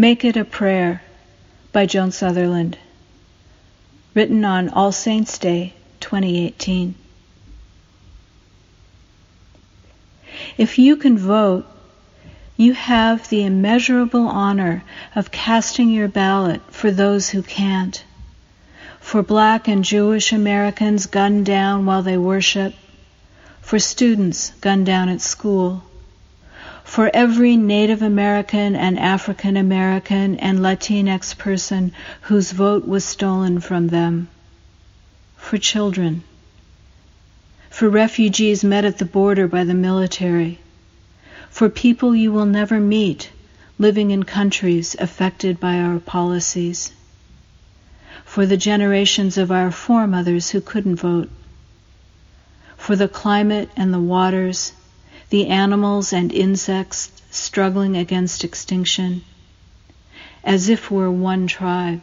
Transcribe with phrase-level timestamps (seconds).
[0.00, 1.02] Make It a Prayer
[1.72, 2.78] by Joan Sutherland.
[4.14, 6.94] Written on All Saints' Day, 2018.
[10.56, 11.66] If you can vote,
[12.56, 14.84] you have the immeasurable honor
[15.16, 18.00] of casting your ballot for those who can't.
[19.00, 22.72] For black and Jewish Americans gunned down while they worship.
[23.62, 25.82] For students gunned down at school
[26.88, 31.92] for every Native American and African American and Latinx person
[32.22, 34.26] whose vote was stolen from them,
[35.36, 36.22] for children,
[37.68, 40.58] for refugees met at the border by the military,
[41.50, 43.30] for people you will never meet
[43.78, 46.90] living in countries affected by our policies,
[48.24, 51.28] for the generations of our foremothers who couldn't vote,
[52.78, 54.72] for the climate and the waters
[55.30, 59.22] the animals and insects struggling against extinction,
[60.42, 62.02] as if we're one tribe,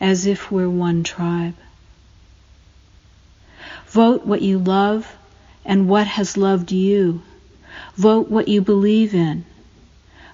[0.00, 1.54] as if we're one tribe.
[3.86, 5.16] Vote what you love
[5.64, 7.22] and what has loved you.
[7.94, 9.44] Vote what you believe in.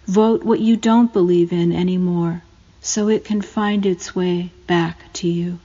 [0.06, 2.42] Vote what you don't believe in anymore
[2.80, 5.58] so it can find its way back to you.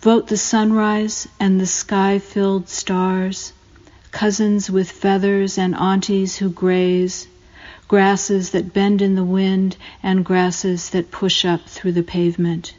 [0.00, 3.52] Vote the sunrise and the sky filled stars
[4.12, 7.26] cousins with feathers and aunties who graze,
[7.88, 12.74] grasses that bend in the wind and grasses that push up through the pavement.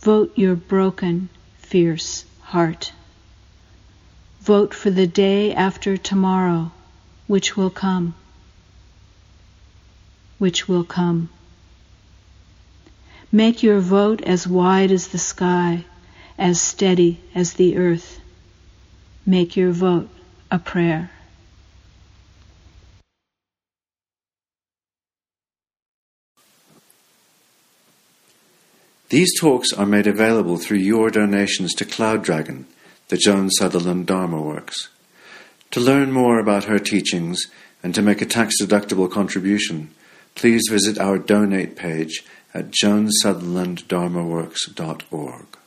[0.00, 2.92] Vote your broken, fierce heart.
[4.40, 6.72] Vote for the day after tomorrow,
[7.26, 8.14] which will come,
[10.38, 11.28] which will come.
[13.30, 15.84] Make your vote as wide as the sky,
[16.36, 18.21] as steady as the earth.
[19.24, 20.08] Make your vote
[20.50, 21.10] a prayer.
[29.10, 32.66] These talks are made available through your donations to Cloud Dragon,
[33.08, 34.88] the Joan Sutherland Dharma Works.
[35.72, 37.44] To learn more about her teachings
[37.82, 39.90] and to make a tax deductible contribution,
[40.34, 42.24] please visit our donate page
[42.54, 45.58] at joansutherlanddharmaworks.org.